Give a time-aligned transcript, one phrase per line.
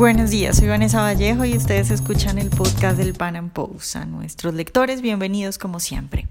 [0.00, 3.96] Buenos días, soy Vanessa Vallejo y ustedes escuchan el podcast del Pan Am Post.
[3.96, 6.26] A nuestros lectores, bienvenidos como siempre.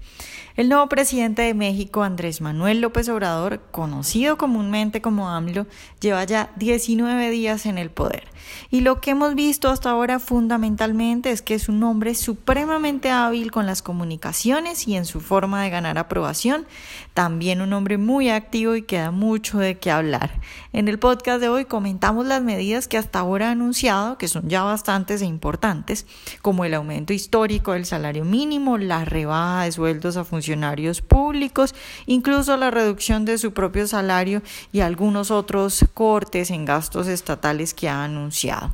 [0.56, 5.68] El nuevo presidente de México, Andrés Manuel López Obrador, conocido comúnmente como AMLO,
[6.00, 8.24] lleva ya 19 días en el poder.
[8.70, 13.52] Y lo que hemos visto hasta ahora fundamentalmente es que es un hombre supremamente hábil
[13.52, 16.66] con las comunicaciones y en su forma de ganar aprobación.
[17.14, 20.30] También un hombre muy activo y que da mucho de qué hablar.
[20.72, 24.48] En el podcast de hoy comentamos las medidas que hasta ahora ha anunciado, que son
[24.48, 26.06] ya bastantes e importantes,
[26.42, 31.74] como el aumento histórico del salario mínimo, la rebaja de sueldos a funcionarios públicos,
[32.06, 34.42] incluso la reducción de su propio salario
[34.72, 38.72] y algunos otros cortes en gastos estatales que ha anunciado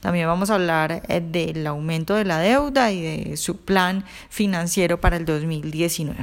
[0.00, 5.00] también vamos a hablar eh, del aumento de la deuda y de su plan financiero
[5.00, 6.18] para el 2019.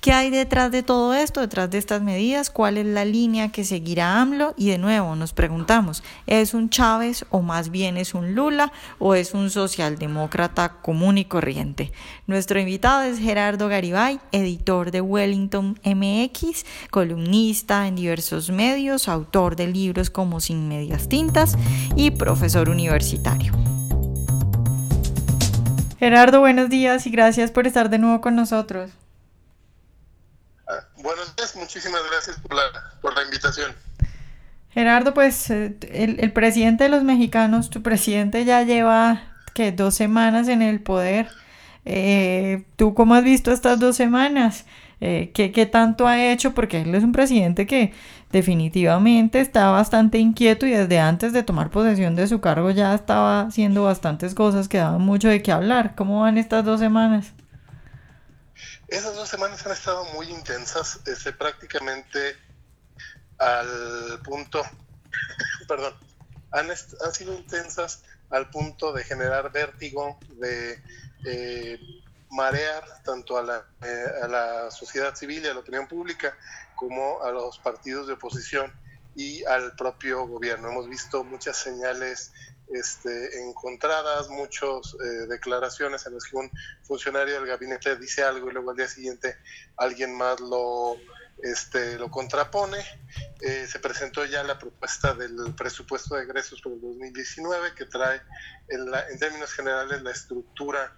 [0.00, 2.50] ¿Qué hay detrás de todo esto, detrás de estas medidas?
[2.50, 4.54] ¿Cuál es la línea que seguirá AMLO?
[4.56, 9.14] Y de nuevo nos preguntamos, ¿es un Chávez o más bien es un Lula o
[9.14, 11.92] es un socialdemócrata común y corriente?
[12.26, 19.68] Nuestro invitado es Gerardo Garibay, editor de Wellington MX, columnista en diversos medios, autor de
[19.68, 21.56] libros como Sin Medias Tintas
[21.96, 23.52] y profesor universitario.
[25.98, 28.90] Gerardo, buenos días y gracias por estar de nuevo con nosotros.
[30.96, 32.62] Buenos días, muchísimas gracias por la,
[33.00, 33.72] por la invitación.
[34.70, 39.22] Gerardo, pues eh, el, presidente de los mexicanos, tu presidente ya lleva
[39.54, 41.28] que dos semanas en el poder.
[41.84, 44.66] Eh, ¿Tú cómo has visto estas dos semanas?
[45.00, 46.52] Eh, ¿qué, ¿qué, tanto ha hecho?
[46.52, 47.92] Porque él es un presidente que
[48.32, 53.42] definitivamente está bastante inquieto y desde antes de tomar posesión de su cargo ya estaba
[53.42, 55.94] haciendo bastantes cosas que daban mucho de qué hablar.
[55.94, 57.32] ¿Cómo van estas dos semanas?
[58.88, 62.36] Esas dos semanas han estado muy intensas, este, prácticamente
[63.38, 64.62] al punto,
[65.68, 65.94] perdón,
[66.52, 70.80] han, han, sido intensas al punto de generar vértigo, de
[71.24, 71.80] eh,
[72.30, 76.36] marear tanto a la, eh, a la sociedad civil y a la opinión pública
[76.76, 78.72] como a los partidos de oposición
[79.16, 80.70] y al propio gobierno.
[80.70, 82.32] Hemos visto muchas señales
[82.68, 86.50] este, encontradas, muchas eh, declaraciones en las que un
[86.82, 89.38] funcionario del gabinete dice algo y luego al día siguiente
[89.78, 90.96] alguien más lo,
[91.42, 92.78] este, lo contrapone.
[93.40, 98.20] Eh, se presentó ya la propuesta del presupuesto de egresos para el 2019 que trae
[98.68, 100.94] en, en términos generales la estructura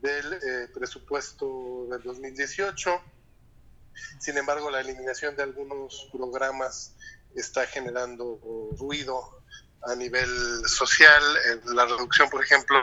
[0.00, 3.00] del eh, presupuesto del 2018
[4.18, 6.94] sin embargo, la eliminación de algunos programas
[7.34, 8.38] está generando
[8.78, 9.42] ruido
[9.84, 10.28] a nivel
[10.68, 11.22] social,
[11.64, 12.78] la reducción, por ejemplo,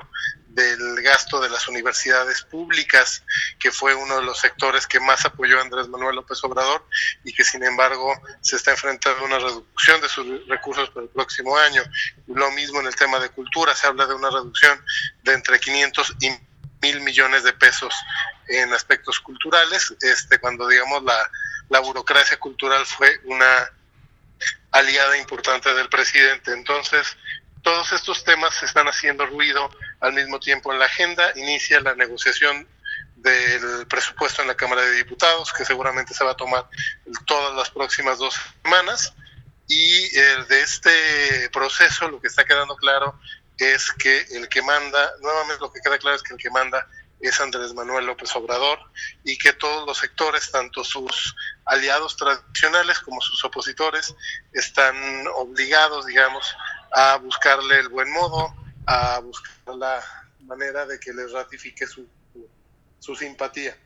[0.47, 3.23] del gasto de las universidades públicas,
[3.57, 6.85] que fue uno de los sectores que más apoyó Andrés Manuel López Obrador
[7.23, 11.09] y que sin embargo se está enfrentando a una reducción de sus recursos para el
[11.09, 11.81] próximo año.
[12.27, 14.83] Lo mismo en el tema de cultura, se habla de una reducción
[15.23, 16.31] de entre 500 y
[16.81, 17.93] mil millones de pesos
[18.47, 21.29] en aspectos culturales, este, cuando digamos la,
[21.69, 23.69] la burocracia cultural fue una
[24.71, 26.53] aliada importante del presidente.
[26.53, 27.17] Entonces,
[27.61, 29.69] todos estos temas están haciendo ruido
[29.99, 31.31] al mismo tiempo en la agenda.
[31.35, 32.67] Inicia la negociación
[33.15, 36.65] del presupuesto en la Cámara de Diputados, que seguramente se va a tomar
[37.25, 39.13] todas las próximas dos semanas.
[39.67, 43.19] Y eh, de este proceso lo que está quedando claro
[43.57, 46.87] es que el que manda, nuevamente lo que queda claro es que el que manda
[47.19, 48.79] es Andrés Manuel López Obrador
[49.23, 51.35] y que todos los sectores, tanto sus
[51.65, 54.15] aliados tradicionales como sus opositores,
[54.53, 54.95] están
[55.35, 56.55] obligados, digamos,
[56.93, 60.03] a buscarle el buen modo, a buscar la
[60.41, 62.07] manera de que les ratifique su,
[62.99, 63.77] su simpatía.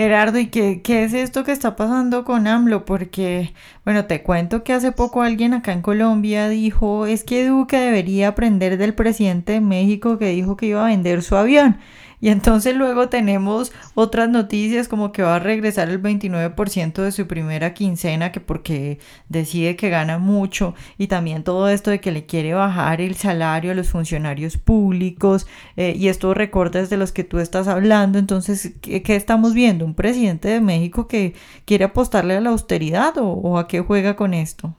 [0.00, 2.86] Gerardo, ¿y qué, qué, es esto que está pasando con AMLO?
[2.86, 3.52] Porque,
[3.84, 8.28] bueno, te cuento que hace poco alguien acá en Colombia dijo, es que Duque debería
[8.28, 11.76] aprender del presidente de México que dijo que iba a vender su avión.
[12.20, 17.26] Y entonces luego tenemos otras noticias como que va a regresar el 29% de su
[17.26, 18.98] primera quincena, que porque
[19.28, 23.72] decide que gana mucho, y también todo esto de que le quiere bajar el salario
[23.72, 25.46] a los funcionarios públicos,
[25.76, 28.18] eh, y estos recortes de los que tú estás hablando.
[28.18, 29.84] Entonces, ¿qué, estamos viendo?
[29.86, 31.34] ¿Un presidente de México que
[31.64, 34.74] quiere apostarle a la austeridad o, o a qué juega con esto?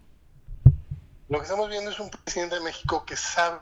[1.27, 3.57] Lo que estamos viendo es un presidente de México que sabe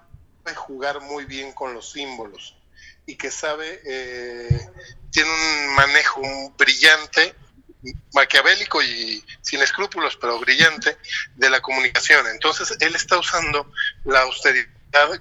[0.56, 2.59] jugar muy bien con los símbolos
[3.06, 4.70] y que sabe, eh,
[5.12, 6.22] tiene un manejo
[6.58, 7.36] brillante,
[8.14, 10.98] maquiavélico y sin escrúpulos, pero brillante,
[11.36, 12.28] de la comunicación.
[12.28, 13.72] Entonces, él está usando
[14.06, 14.70] la austeridad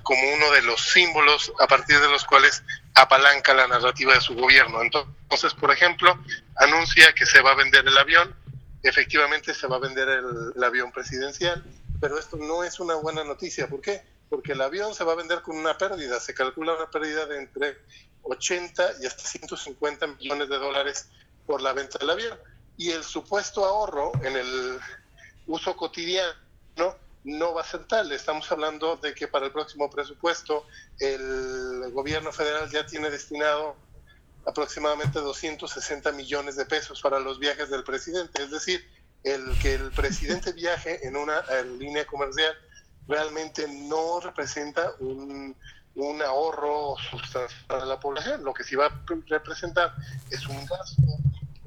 [0.03, 2.62] como uno de los símbolos a partir de los cuales
[2.94, 4.82] apalanca la narrativa de su gobierno.
[4.82, 6.19] Entonces, por ejemplo,
[6.56, 8.35] anuncia que se va a vender el avión,
[8.82, 11.64] efectivamente se va a vender el, el avión presidencial,
[12.00, 13.69] pero esto no es una buena noticia.
[13.69, 14.03] ¿Por qué?
[14.28, 17.38] Porque el avión se va a vender con una pérdida, se calcula una pérdida de
[17.38, 17.78] entre
[18.22, 21.08] 80 y hasta 150 millones de dólares
[21.46, 22.38] por la venta del avión.
[22.76, 24.78] Y el supuesto ahorro en el
[25.46, 26.34] uso cotidiano
[27.25, 28.12] no va a ser tal.
[28.12, 30.66] Estamos hablando de que para el próximo presupuesto
[30.98, 33.76] el gobierno federal ya tiene destinado
[34.46, 38.42] aproximadamente 260 millones de pesos para los viajes del presidente.
[38.42, 38.86] Es decir,
[39.25, 41.42] el que el presidente viaje en una
[41.78, 42.56] línea comercial
[43.08, 45.56] realmente no representa un,
[45.94, 48.44] un ahorro sustancial para la población.
[48.44, 49.94] Lo que sí va a representar
[50.31, 51.02] es un gasto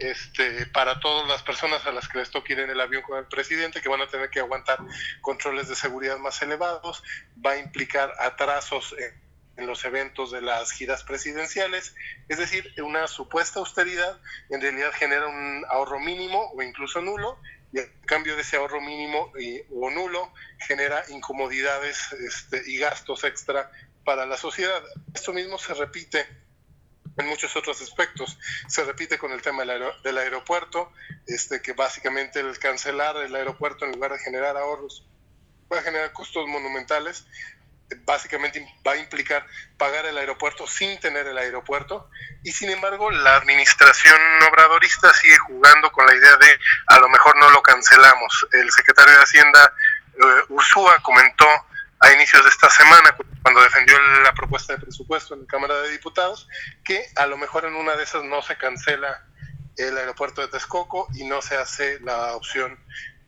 [0.01, 3.19] este, para todas las personas a las que les toque ir en el avión con
[3.19, 4.79] el presidente, que van a tener que aguantar
[5.21, 7.03] controles de seguridad más elevados,
[7.45, 9.21] va a implicar atrasos en,
[9.67, 11.93] los eventos de las giras presidenciales,
[12.29, 17.37] es decir, una supuesta austeridad en realidad genera un ahorro mínimo o incluso nulo,
[17.71, 19.31] y el cambio de ese ahorro mínimo
[19.73, 20.33] o nulo
[20.67, 23.71] genera incomodidades este, y gastos extra
[24.03, 24.83] para la sociedad.
[25.13, 26.27] Esto mismo se repite
[27.17, 28.37] en muchos otros aspectos.
[28.67, 30.91] Se repite con el tema del, aeropuerto,
[31.27, 35.05] este, que básicamente el cancelar el aeropuerto en lugar de generar ahorros
[35.67, 37.25] puede generar costos monumentales.
[38.05, 39.45] Básicamente va a implicar
[39.77, 42.09] pagar el aeropuerto sin tener el aeropuerto.
[42.43, 47.37] Y sin embargo, la administración obradorista sigue jugando con la idea de a lo mejor
[47.37, 48.47] no lo cancelamos.
[48.51, 49.73] El secretario de Hacienda,
[50.17, 51.47] uh, Ursúa, comentó
[51.99, 55.91] a inicios de esta semana, cuando defendió la propuesta de presupuesto en la Cámara de
[55.91, 56.47] Diputados,
[56.83, 59.23] que a lo mejor en una de esas no se cancela
[59.77, 62.77] el aeropuerto de Texcoco y no se hace la opción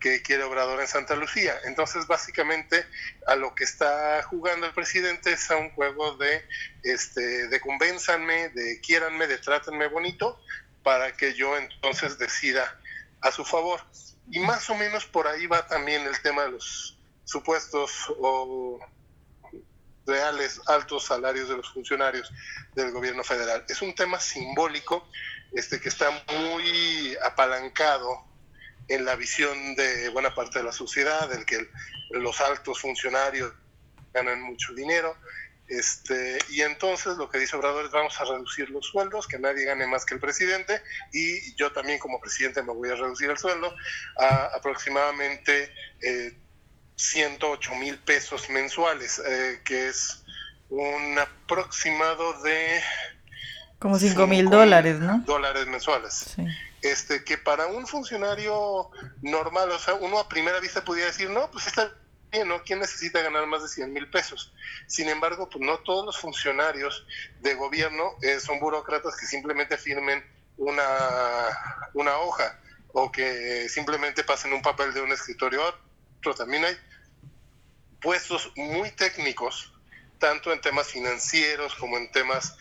[0.04, 1.58] que quiere Obrador en Santa Lucía.
[1.64, 2.86] Entonces, básicamente,
[3.26, 6.46] a lo que está jugando el presidente es a un juego de,
[6.84, 10.38] este, de convénzanme, de quiéranme, de trátenme bonito,
[10.84, 12.78] para que yo entonces decida
[13.22, 13.80] a su favor.
[14.30, 18.80] Y más o menos por ahí va también el tema de los supuestos o
[20.06, 22.30] reales altos salarios de los funcionarios
[22.76, 23.64] del gobierno federal.
[23.70, 25.08] Es un tema simbólico
[25.54, 28.33] este, que está muy apalancado
[28.88, 31.70] en la visión de buena parte de la sociedad, del que
[32.12, 33.54] los altos funcionarios
[34.14, 35.16] ganan mucho dinero.
[35.68, 39.66] Este, y entonces lo que dice Obrador es vamos a reducir los sueldos, que nadie
[39.66, 40.82] gane más que el presidente,
[41.14, 43.74] y yo también como presidente me voy a reducir el sueldo
[44.18, 46.38] a aproximadamente eh,
[46.96, 50.24] 108 mil pesos mensuales, eh, que es
[50.70, 52.82] un aproximado de...
[53.80, 55.24] Como 5 mil dólares, ¿no?
[55.26, 56.36] Dólares mensuales.
[56.84, 58.92] Este, que para un funcionario
[59.22, 61.92] normal, o sea, uno a primera vista podría decir, no, pues está
[62.32, 62.62] bien, ¿no?
[62.64, 64.54] ¿Quién necesita ganar más de 100 mil pesos?
[64.88, 67.06] Sin embargo, pues no todos los funcionarios
[67.40, 70.24] de gobierno eh, son burócratas que simplemente firmen
[70.58, 70.84] una,
[71.94, 72.60] una hoja
[72.92, 76.36] o que simplemente pasen un papel de un escritorio a otro.
[76.36, 76.78] También hay
[78.02, 79.74] puestos muy técnicos,
[80.20, 82.56] tanto en temas financieros como en temas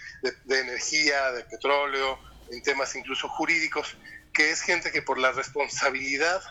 [0.44, 2.19] de, energía, de petróleo,
[2.50, 3.96] en temas incluso jurídicos,
[4.32, 6.43] que es gente que por la responsabilidad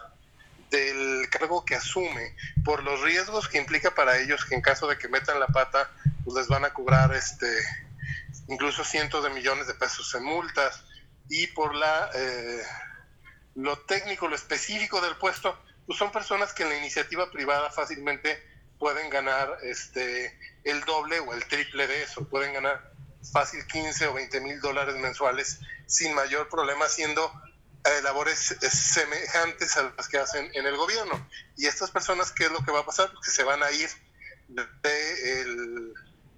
[0.70, 4.98] del cargo que asume, por los riesgos que implica para ellos, que en caso de
[4.98, 5.92] que metan la pata,
[6.24, 7.48] pues les van a cobrar este
[8.48, 10.84] incluso cientos de millones de pesos en multas,
[11.30, 12.64] y por la eh,
[13.56, 18.42] lo técnico, lo específico del puesto, pues son personas que en la iniciativa privada fácilmente
[18.80, 22.92] pueden ganar este, el doble o el triple de eso, pueden ganar
[23.32, 27.32] fácil 15 o 20 mil dólares mensuales sin mayor problema haciendo
[27.84, 31.28] eh, labores eh, semejantes a las que hacen en el gobierno.
[31.58, 33.12] Y estas personas, ¿qué es lo que va a pasar?
[33.24, 33.90] Que se van a ir
[34.48, 35.94] de,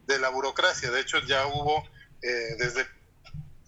[0.05, 0.91] de la burocracia.
[0.91, 1.87] De hecho, ya hubo
[2.21, 2.87] eh, desde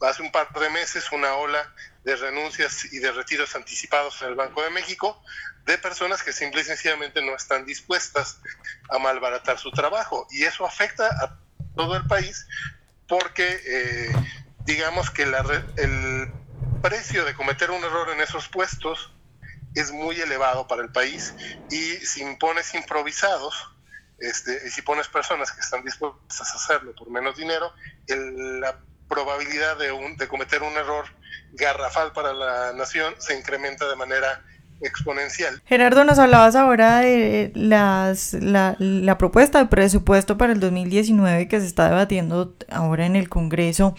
[0.01, 4.35] hace un par de meses una ola de renuncias y de retiros anticipados en el
[4.35, 5.21] Banco de México,
[5.65, 8.39] de personas que simple y sencillamente no están dispuestas
[8.89, 10.27] a malbaratar su trabajo.
[10.29, 11.39] Y eso afecta a
[11.75, 12.45] todo el país
[13.07, 14.11] porque eh,
[14.65, 15.35] digamos que el
[16.85, 19.11] precio de cometer un error en esos puestos
[19.73, 21.33] es muy elevado para el país
[21.71, 23.55] y si impones improvisados,
[24.19, 27.73] este, y si pones personas que están dispuestas a hacerlo por menos dinero,
[28.07, 31.05] la probabilidad de, un, de cometer un error
[31.53, 34.43] garrafal para la nación se incrementa de manera
[34.81, 35.63] exponencial.
[35.65, 41.59] Gerardo, nos hablabas ahora de las, la, la, propuesta de presupuesto para el 2019 que
[41.59, 43.95] se está debatiendo ahora en el Congreso.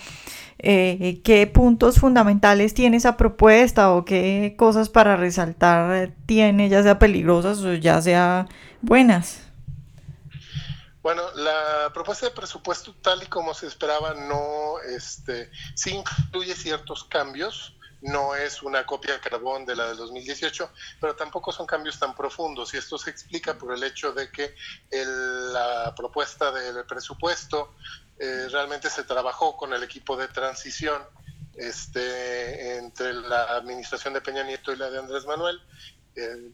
[0.68, 6.98] Eh, ¿Qué puntos fundamentales tiene esa propuesta o qué cosas para resaltar tiene, ya sea
[6.98, 8.48] peligrosas o ya sea
[8.82, 9.42] buenas?
[11.04, 17.04] Bueno, la propuesta de presupuesto tal y como se esperaba no, este, sí incluye ciertos
[17.04, 20.70] cambios no es una copia carbón de la del 2018,
[21.00, 24.54] pero tampoco son cambios tan profundos y esto se explica por el hecho de que
[24.90, 27.74] la propuesta del presupuesto
[28.18, 31.02] eh, realmente se trabajó con el equipo de transición
[31.54, 35.60] este, entre la administración de Peña Nieto y la de Andrés Manuel.
[36.14, 36.50] Eh,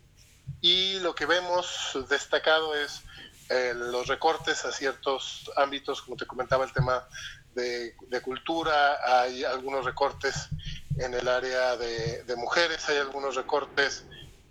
[0.61, 3.02] y lo que vemos destacado es
[3.49, 7.07] eh, los recortes a ciertos ámbitos, como te comentaba, el tema
[7.54, 10.49] de, cultura, hay algunos recortes
[10.97, 14.04] en el área de, mujeres, hay algunos recortes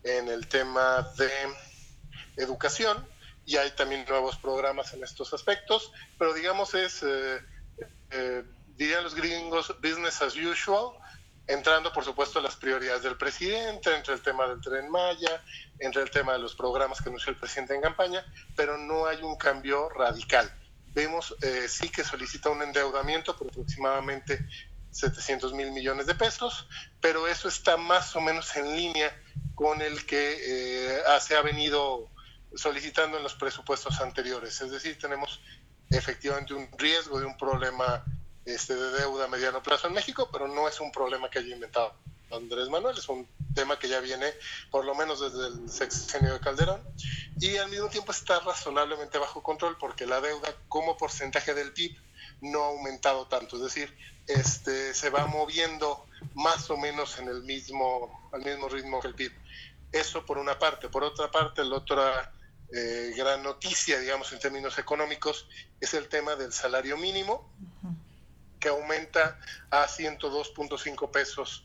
[0.04, 1.32] en el tema de
[2.38, 3.06] educación
[3.46, 7.40] y hay también nuevos programas en estos aspectos, pero digamos es, eh,
[8.12, 8.44] eh,
[8.76, 10.92] dirían los gringos, business as usual,
[11.48, 15.44] entrando por supuesto las prioridades del presidente, entre el tema del tren Maya,
[15.80, 19.22] entre el tema de los programas que anunció el presidente en campaña, pero no hay
[19.22, 20.52] un cambio radical.
[20.94, 24.46] Vemos eh, sí que solicita un endeudamiento por aproximadamente
[24.92, 26.68] 700 mil millones de pesos,
[27.00, 29.16] pero eso está más o menos en línea
[29.56, 32.10] con el que eh, se ha venido
[32.56, 34.62] solicitando en los presupuestos anteriores.
[34.62, 35.42] Es decir, tenemos
[35.90, 38.04] efectivamente un riesgo de un problema
[38.46, 41.54] este, de deuda a mediano plazo en México, pero no es un problema que haya
[41.54, 41.94] inventado
[42.32, 44.34] Andrés Manuel, es un tema que ya viene
[44.70, 46.82] por lo menos desde el sexenio de Calderón
[47.40, 51.98] y al mismo tiempo está razonablemente bajo control porque la deuda como porcentaje del PIB
[52.42, 53.96] no ha aumentado tanto, es decir,
[54.28, 59.16] este, se va moviendo más o menos en el mismo, al mismo ritmo que el
[59.16, 59.32] PIB.
[59.92, 60.88] Eso por una parte.
[60.88, 62.32] Por otra parte, la otra
[62.74, 65.48] eh, gran noticia, digamos, en términos económicos,
[65.80, 67.52] es el tema del salario mínimo,
[68.60, 69.40] que aumenta
[69.72, 71.64] a 102.5 pesos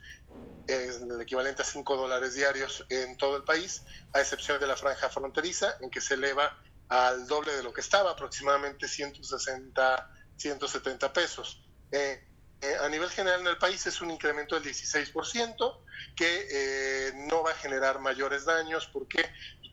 [0.67, 3.83] es el equivalente a 5 dólares diarios en todo el país,
[4.13, 6.59] a excepción de la franja fronteriza, en que se eleva
[6.89, 11.63] al doble de lo que estaba, aproximadamente 160, 170 pesos.
[11.93, 12.23] Eh,
[12.63, 15.81] eh, a nivel general en el país es un incremento del 16%,
[16.17, 18.87] que eh, no va a generar mayores daños.
[18.87, 19.25] ¿Por qué?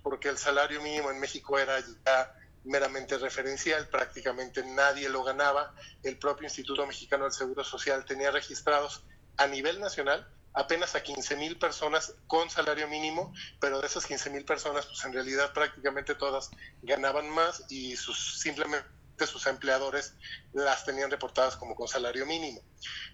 [0.03, 5.73] Porque el salario mínimo en México era ya meramente referencial, prácticamente nadie lo ganaba.
[6.03, 9.03] El propio Instituto Mexicano del Seguro Social tenía registrados
[9.37, 14.29] a nivel nacional apenas a 15 mil personas con salario mínimo, pero de esas 15
[14.29, 16.51] mil personas, pues en realidad prácticamente todas
[16.83, 18.87] ganaban más y sus simplemente
[19.25, 20.15] sus empleadores
[20.53, 22.61] las tenían reportadas como con salario mínimo.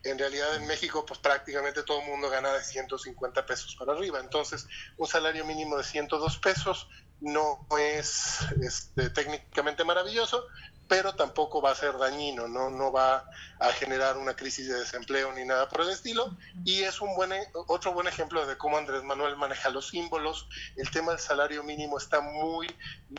[0.04, 4.20] En realidad en México pues prácticamente todo el mundo gana de 150 pesos para arriba,
[4.20, 6.88] entonces un salario mínimo de 102 pesos
[7.22, 10.46] no es este, técnicamente maravilloso,
[10.90, 13.30] pero tampoco va a ser dañino, no, no va
[13.60, 16.36] a generar una crisis de desempleo ni nada por el estilo.
[16.66, 17.32] Y es un buen,
[17.68, 20.50] otro buen ejemplo de cómo Andrés Manuel maneja los símbolos.
[20.76, 22.68] El tema del salario mínimo está muy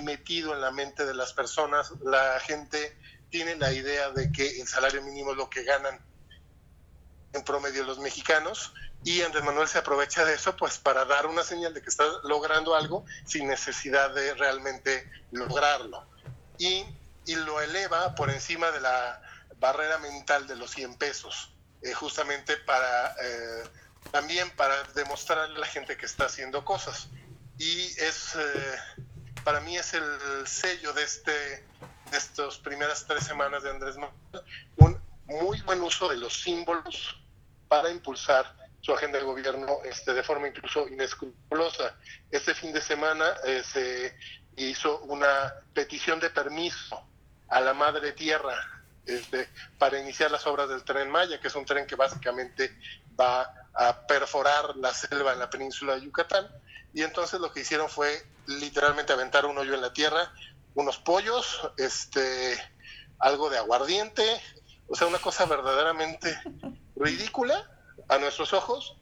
[0.03, 1.93] metido en la mente de las personas.
[2.03, 2.99] La gente
[3.31, 6.00] tiene la idea de que el salario mínimo es lo que ganan
[7.33, 8.73] en promedio los mexicanos
[9.05, 12.05] y Andrés Manuel se aprovecha de eso pues para dar una señal de que está
[12.25, 16.05] logrando algo sin necesidad de realmente lograrlo.
[16.59, 16.85] Y
[17.30, 19.22] y lo eleva por encima de la
[19.60, 23.62] barrera mental de los 100 pesos, eh, justamente para eh,
[24.10, 27.08] también para demostrarle a la gente que está haciendo cosas.
[27.56, 28.78] Y es eh,
[29.44, 30.04] para mí es el
[30.44, 31.30] sello de este
[32.10, 34.44] de estas primeras tres semanas de Andrés Manuel,
[34.78, 37.16] un muy buen uso de los símbolos
[37.68, 41.94] para impulsar su agenda de gobierno este, de forma incluso inescrupulosa.
[42.32, 44.18] Este fin de semana se
[44.56, 47.06] hizo una petición de permiso
[47.50, 48.54] a la madre tierra
[49.07, 52.78] este, para iniciar las obras del tren Maya, que es un tren que básicamente
[53.19, 56.47] va a perforar la selva en la península de Yucatán.
[56.95, 60.33] Y entonces lo que hicieron fue literalmente aventar un hoyo en la tierra,
[60.75, 62.57] unos pollos, este,
[63.19, 64.40] algo de aguardiente,
[64.88, 66.37] o sea, una cosa verdaderamente
[66.97, 67.69] ridícula
[68.09, 68.97] a nuestros ojos,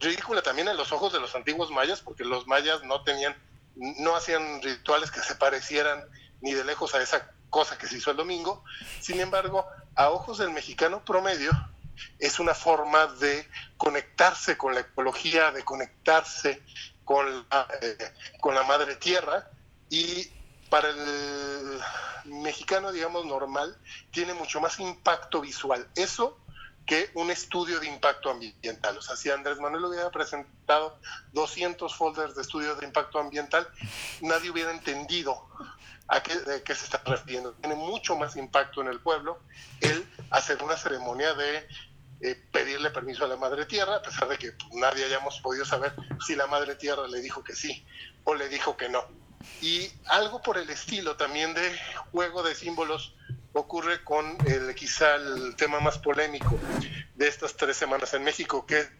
[0.00, 3.36] ridícula también en los ojos de los antiguos mayas, porque los mayas no tenían,
[3.74, 6.04] no hacían rituales que se parecieran
[6.40, 8.64] ni de lejos a esa cosa que se hizo el domingo.
[9.00, 11.50] Sin embargo, a ojos del mexicano promedio,
[12.18, 16.62] es una forma de conectarse con la ecología, de conectarse
[17.04, 19.50] con la, eh, con la madre tierra
[19.90, 20.30] y
[20.68, 21.80] para el
[22.24, 23.76] mexicano, digamos, normal,
[24.10, 25.88] tiene mucho más impacto visual.
[25.94, 26.38] Eso
[26.88, 28.96] que un estudio de impacto ambiental.
[28.96, 30.98] O sea, si Andrés Manuel hubiera presentado
[31.32, 33.68] 200 folders de estudios de impacto ambiental,
[34.22, 35.46] nadie hubiera entendido
[36.08, 37.52] a qué, de qué se está refiriendo.
[37.54, 39.40] Tiene mucho más impacto en el pueblo
[39.80, 41.66] el hacer una ceremonia de
[42.20, 45.92] eh, pedirle permiso a la Madre Tierra, a pesar de que nadie hayamos podido saber
[46.26, 47.86] si la Madre Tierra le dijo que sí
[48.24, 49.04] o le dijo que no.
[49.60, 51.78] Y algo por el estilo también de
[52.10, 53.14] juego de símbolos
[53.52, 56.58] ocurre con el, quizá el tema más polémico
[57.14, 58.90] de estas tres semanas en México, que es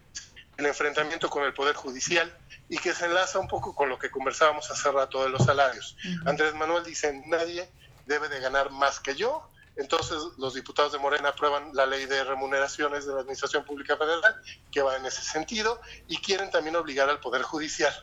[0.57, 2.33] el enfrentamiento con el Poder Judicial
[2.69, 5.97] y que se enlaza un poco con lo que conversábamos hace rato de los salarios.
[6.25, 7.69] Andrés Manuel dice, nadie
[8.05, 12.23] debe de ganar más que yo, entonces los diputados de Morena aprueban la ley de
[12.23, 14.35] remuneraciones de la Administración Pública Federal,
[14.71, 17.93] que va en ese sentido, y quieren también obligar al Poder Judicial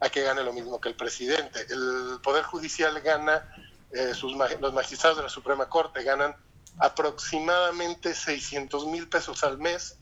[0.00, 1.66] a que gane lo mismo que el presidente.
[1.68, 3.50] El Poder Judicial gana,
[3.92, 6.36] eh, sus, los magistrados de la Suprema Corte ganan
[6.78, 9.98] aproximadamente 600 mil pesos al mes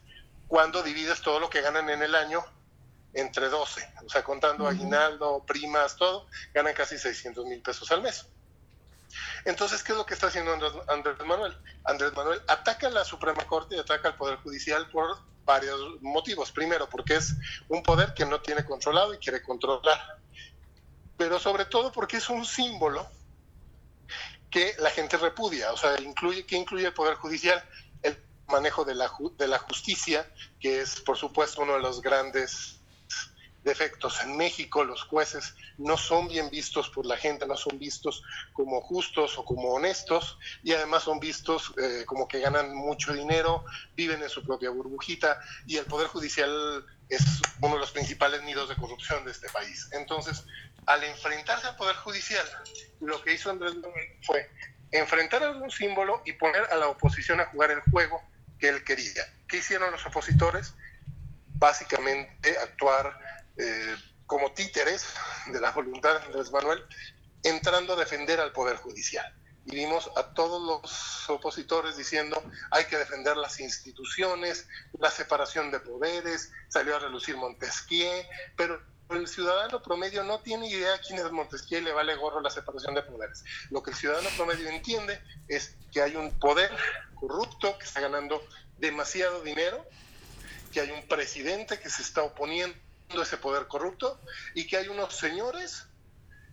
[0.48, 2.44] cuando divides todo lo que ganan en el año
[3.14, 8.26] entre 12, o sea, contando aguinaldo, primas, todo, ganan casi 600 mil pesos al mes.
[9.44, 10.52] Entonces, ¿qué es lo que está haciendo
[10.88, 11.56] Andrés, Manuel?
[11.84, 16.50] Andrés Manuel ataca a la Suprema Corte y ataca al Poder Judicial por varios motivos.
[16.50, 17.34] Primero, porque es
[17.68, 20.18] un poder que no tiene controlado y quiere controlar.
[21.16, 23.08] Pero sobre todo porque es un símbolo
[24.50, 25.72] que la gente repudia.
[25.72, 27.62] O sea, incluye, ¿qué incluye el Poder Judicial?
[28.02, 28.18] El
[28.48, 30.28] manejo de la, de la justicia,
[30.58, 32.80] que es, por supuesto, uno de los grandes
[33.64, 34.20] defectos.
[34.22, 38.80] En México los jueces no son bien vistos por la gente, no son vistos como
[38.82, 43.64] justos o como honestos y además son vistos eh, como que ganan mucho dinero,
[43.96, 47.22] viven en su propia burbujita y el Poder Judicial es
[47.60, 49.88] uno de los principales nidos de corrupción de este país.
[49.92, 50.44] Entonces,
[50.86, 52.46] al enfrentarse al Poder Judicial,
[53.00, 54.50] lo que hizo Andrés Manuel fue
[54.90, 58.22] enfrentar a un símbolo y poner a la oposición a jugar el juego
[58.58, 59.22] que él quería.
[59.48, 60.74] ¿Qué hicieron los opositores?
[61.56, 63.18] Básicamente actuar
[63.56, 63.96] eh,
[64.26, 65.06] como títeres
[65.46, 66.82] de la voluntad de Andrés Manuel,
[67.42, 69.32] entrando a defender al Poder Judicial.
[69.66, 74.66] Y vimos a todos los opositores diciendo hay que defender las instituciones,
[74.98, 78.24] la separación de poderes, salió a relucir Montesquieu,
[78.56, 82.50] pero el ciudadano promedio no tiene idea quién es Montesquieu y le vale gorro la
[82.50, 83.44] separación de poderes.
[83.70, 86.70] Lo que el ciudadano promedio entiende es que hay un poder
[87.14, 88.42] corrupto que está ganando
[88.78, 89.86] demasiado dinero,
[90.72, 92.76] que hay un presidente que se está oponiendo
[93.10, 94.20] ese poder corrupto
[94.54, 95.86] y que hay unos señores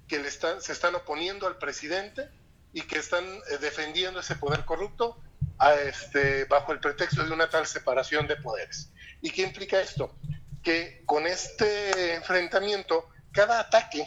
[0.07, 2.29] que le están, se están oponiendo al presidente
[2.73, 5.17] y que están eh, defendiendo ese poder corrupto
[5.57, 8.89] a este, bajo el pretexto de una tal separación de poderes.
[9.21, 10.15] ¿Y qué implica esto?
[10.63, 14.05] Que con este enfrentamiento, cada ataque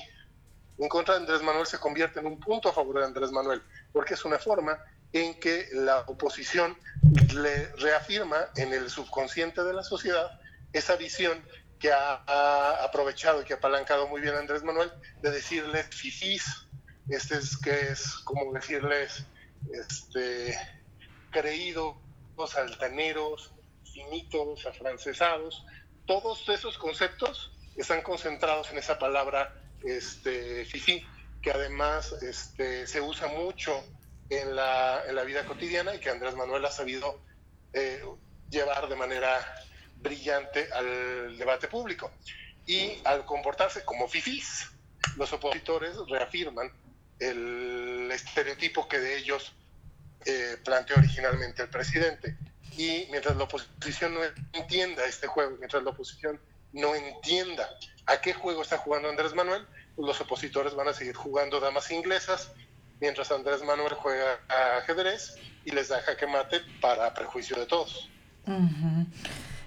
[0.78, 3.62] en contra de Andrés Manuel se convierte en un punto a favor de Andrés Manuel,
[3.92, 4.78] porque es una forma
[5.12, 6.76] en que la oposición
[7.35, 10.40] le reafirma en el subconsciente de la sociedad
[10.72, 11.40] esa visión
[11.85, 16.42] que ha, aprovechado y que ha apalancado muy bien Andrés Manuel de decirles fifís,
[17.11, 19.27] este es que es como decirles
[19.70, 20.59] este,
[21.31, 21.94] creídos,
[22.57, 23.53] altaneros,
[23.92, 25.62] finitos, afrancesados,
[26.07, 31.07] todos esos conceptos están concentrados en esa palabra este, fifí,
[31.42, 33.85] que además este, se usa mucho
[34.31, 37.20] en la, en la, vida cotidiana y que Andrés Manuel ha sabido
[37.75, 38.03] eh,
[38.49, 39.38] llevar de manera
[40.04, 42.12] brillante al debate público.
[42.66, 44.70] Y al comportarse como fifís,
[45.16, 46.70] los opositores reafirman
[47.18, 49.52] el estereotipo que de ellos
[50.24, 52.36] eh, planteó originalmente el presidente.
[52.76, 54.20] Y mientras la oposición no
[54.52, 56.40] entienda este juego, mientras la oposición
[56.72, 57.68] no entienda
[58.06, 61.90] a qué juego está jugando Andrés Manuel, pues los opositores van a seguir jugando damas
[61.90, 62.50] inglesas,
[63.00, 68.10] mientras Andrés Manuel juega a ajedrez y les da jaque mate para prejuicio de todos.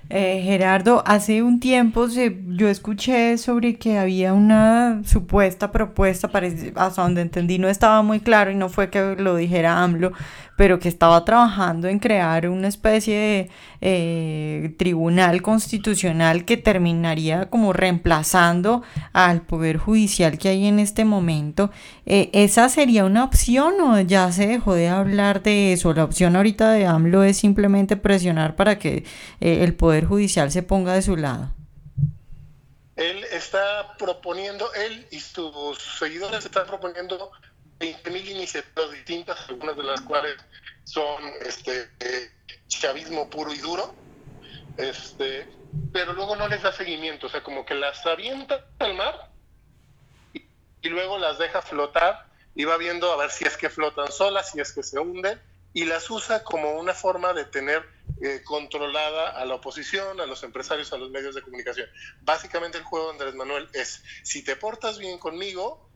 [0.10, 6.30] Eh, Gerardo, hace un tiempo se, yo escuché sobre que había una supuesta propuesta,
[6.76, 10.14] hasta donde entendí no estaba muy claro y no fue que lo dijera AMLO,
[10.56, 13.50] pero que estaba trabajando en crear una especie de
[13.82, 21.72] eh, tribunal constitucional que terminaría como reemplazando al poder judicial que hay en este momento.
[22.06, 25.94] Eh, ¿Esa sería una opción o ya se dejó de hablar de eso?
[25.94, 29.06] La opción ahorita de AMLO es simplemente presionar para que
[29.40, 31.52] eh, el poder judicial se ponga de su lado.
[32.96, 37.32] Él está proponiendo, él y sus seguidores están proponiendo
[37.80, 40.36] 20.000 iniciativas distintas, algunas de las cuales
[40.88, 41.90] son este
[42.68, 43.94] chavismo puro y duro,
[44.78, 45.46] este,
[45.92, 49.34] pero luego no les da seguimiento, o sea, como que las avienta al mar
[50.32, 50.46] y,
[50.82, 54.52] y luego las deja flotar y va viendo a ver si es que flotan solas,
[54.52, 55.42] si es que se hunden,
[55.74, 57.86] y las usa como una forma de tener
[58.22, 61.88] eh, controlada a la oposición, a los empresarios, a los medios de comunicación.
[62.22, 65.87] Básicamente el juego de Andrés Manuel es, si te portas bien conmigo,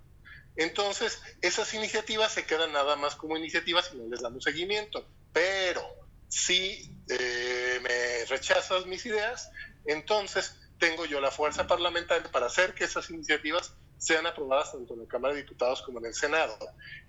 [0.55, 5.07] entonces, esas iniciativas se quedan nada más como iniciativas y no les damos seguimiento.
[5.31, 5.81] Pero
[6.27, 9.49] si eh, me rechazas mis ideas,
[9.85, 15.01] entonces tengo yo la fuerza parlamentaria para hacer que esas iniciativas sean aprobadas tanto en
[15.01, 16.57] la Cámara de Diputados como en el Senado.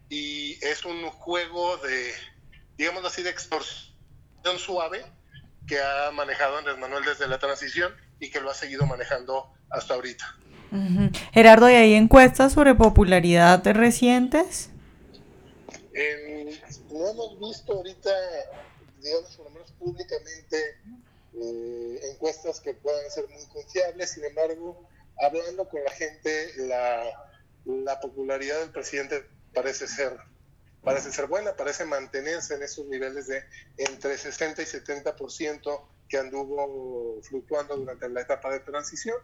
[0.08, 2.14] Y es un juego de,
[2.76, 5.04] digamos así, de extorsión suave
[5.66, 9.94] que ha manejado Andrés Manuel desde la transición y que lo ha seguido manejando hasta
[9.94, 10.36] ahorita.
[11.32, 14.70] Gerardo, ¿y hay encuestas sobre popularidad recientes?
[16.90, 18.10] no hemos visto ahorita,
[19.02, 20.56] digamos, por lo menos públicamente,
[21.34, 24.10] eh, encuestas que puedan ser muy confiables.
[24.10, 24.86] Sin embargo,
[25.18, 27.04] hablando con la gente, la,
[27.64, 30.18] la popularidad del presidente parece ser
[30.82, 33.44] parece ser buena, parece mantenerse en esos niveles de
[33.78, 39.16] entre 60 y 70% que anduvo fluctuando durante la etapa de transición.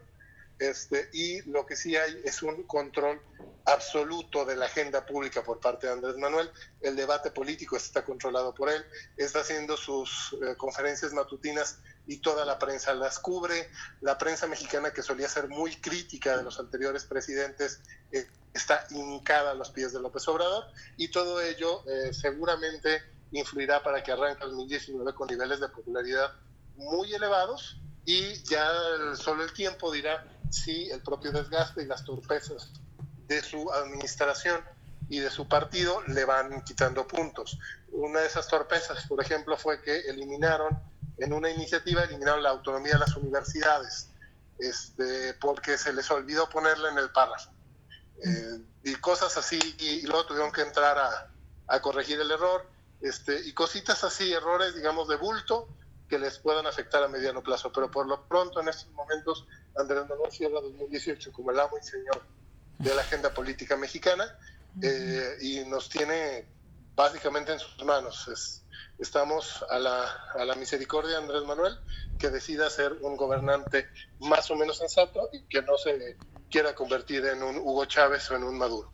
[0.59, 3.21] Este, y lo que sí hay es un control
[3.65, 6.51] absoluto de la agenda pública por parte de Andrés Manuel.
[6.81, 8.83] El debate político está controlado por él,
[9.15, 13.69] está haciendo sus eh, conferencias matutinas y toda la prensa las cubre.
[14.01, 19.51] La prensa mexicana, que solía ser muy crítica de los anteriores presidentes, eh, está hincada
[19.51, 20.65] a los pies de López Obrador
[20.97, 26.33] y todo ello eh, seguramente influirá para que arranque el 2019 con niveles de popularidad
[26.75, 28.67] muy elevados y ya
[29.15, 32.71] solo el tiempo dirá si el propio desgaste y las torpezas
[33.27, 34.61] de su administración
[35.09, 37.57] y de su partido le van quitando puntos.
[37.91, 40.79] Una de esas torpezas, por ejemplo, fue que eliminaron
[41.17, 44.09] en una iniciativa, eliminaron la autonomía de las universidades,
[44.57, 47.51] este, porque se les olvidó ponerla en el párrafo.
[48.23, 51.31] Eh, y cosas así, y, luego tuvieron que entrar a,
[51.67, 52.65] a, corregir el error,
[53.01, 55.67] este, y cositas así, errores, digamos, de bulto,
[56.07, 57.71] que les puedan afectar a mediano plazo.
[57.71, 59.45] Pero por lo pronto, en estos momentos,
[59.79, 62.21] Andrés Manuel cierra 2018 como el amo y señor
[62.77, 64.25] de la agenda política mexicana
[64.81, 66.45] eh, y nos tiene
[66.95, 68.29] básicamente en sus manos.
[68.97, 70.03] estamos a la,
[70.37, 71.77] a la misericordia de Andrés Manuel,
[72.17, 73.87] que decida ser un gobernante
[74.19, 76.17] más o menos sensato y que no se
[76.49, 78.91] quiera convertir en un Hugo Chávez o en un Maduro.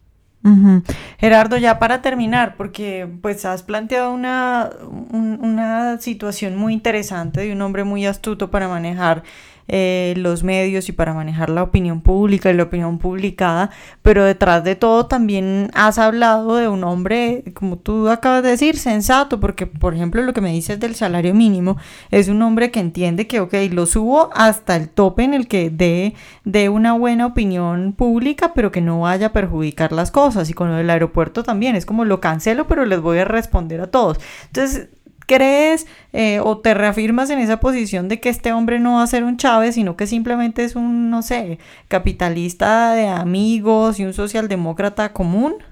[1.17, 4.69] Gerardo, ya para terminar, porque pues has planteado una,
[5.09, 9.23] una situación muy interesante de un hombre muy astuto para manejar
[9.67, 14.63] eh, los medios y para manejar la opinión pública y la opinión publicada, pero detrás
[14.63, 19.67] de todo también has hablado de un hombre, como tú acabas de decir, sensato, porque
[19.67, 21.77] por ejemplo lo que me dices del salario mínimo
[22.11, 25.69] es un hombre que entiende que, ok, lo subo hasta el tope en el que
[25.69, 30.49] dé, dé una buena opinión pública, pero que no vaya a perjudicar las cosas.
[30.49, 33.81] Y con lo del aeropuerto también, es como lo cancelo, pero les voy a responder
[33.81, 34.19] a todos.
[34.47, 34.89] Entonces,
[35.25, 39.07] crees eh, o te reafirmas en esa posición de que este hombre no va a
[39.07, 44.13] ser un Chávez, sino que simplemente es un, no sé, capitalista de amigos y un
[44.13, 45.63] socialdemócrata común?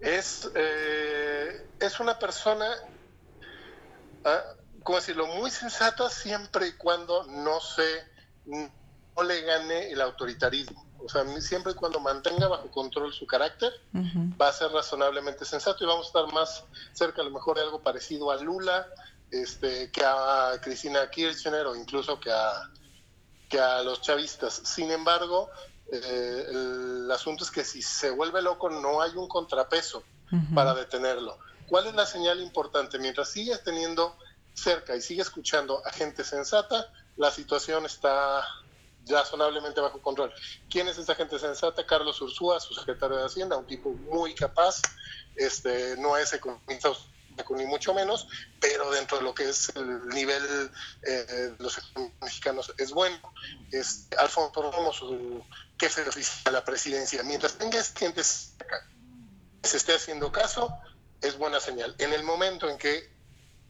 [0.00, 2.66] Es, eh, es una persona,
[4.24, 4.40] ah,
[4.82, 8.10] como decirlo, muy sensata siempre y cuando no se
[8.46, 10.89] no le gane el autoritarismo.
[11.04, 13.72] O sea, siempre y cuando mantenga bajo control su carácter,
[14.40, 17.62] va a ser razonablemente sensato y vamos a estar más cerca a lo mejor de
[17.62, 18.86] algo parecido a Lula,
[19.30, 22.70] este, que a Cristina Kirchner o incluso que a,
[23.48, 24.54] que a los chavistas.
[24.64, 25.50] Sin embargo,
[25.92, 30.02] eh, el asunto es que si se vuelve loco no hay un contrapeso
[30.54, 31.38] para detenerlo.
[31.68, 32.98] ¿Cuál es la señal importante?
[32.98, 34.16] Mientras sigues teniendo
[34.54, 38.44] cerca y sigue escuchando a gente sensata, la situación está
[39.06, 40.32] razonablemente bajo control.
[40.68, 41.86] ¿Quién es esa gente sensata?
[41.86, 44.82] Carlos Ursúa, su secretario de Hacienda, un tipo muy capaz,
[45.36, 46.90] este, no es economista
[47.56, 48.28] ni mucho menos,
[48.60, 50.70] pero dentro de lo que es el nivel
[51.02, 51.80] eh, de los
[52.20, 53.18] mexicanos es bueno.
[53.72, 55.42] Es Alfonso Romo, su
[55.78, 57.22] jefe oficial de la presidencia.
[57.22, 60.72] Mientras tenga gente que se esté haciendo caso,
[61.20, 61.94] es buena señal.
[61.98, 63.10] En el momento en que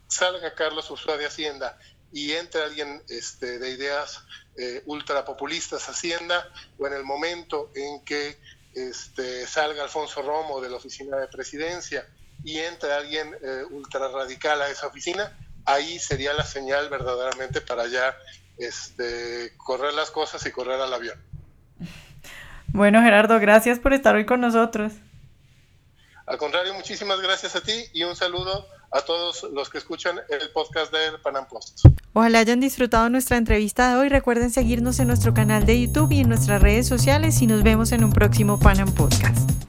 [0.09, 1.79] salga Carlos Ursúa de Hacienda
[2.12, 4.23] y entre alguien este, de ideas
[4.57, 8.38] eh, ultrapopulistas Hacienda, o en el momento en que
[8.75, 12.07] este, salga Alfonso Romo de la oficina de presidencia
[12.44, 17.87] y entre alguien eh, ultra radical a esa oficina, ahí sería la señal verdaderamente para
[17.87, 18.16] ya
[18.59, 21.18] este, correr las cosas y correr al avión.
[22.68, 24.92] Bueno, Gerardo, gracias por estar hoy con nosotros.
[26.27, 30.50] Al contrario, muchísimas gracias a ti y un saludo a todos los que escuchan el
[30.50, 31.85] podcast de Panam Post.
[32.12, 34.09] Ojalá hayan disfrutado nuestra entrevista de hoy.
[34.09, 37.92] Recuerden seguirnos en nuestro canal de YouTube y en nuestras redes sociales y nos vemos
[37.92, 39.60] en un próximo Panam Podcast.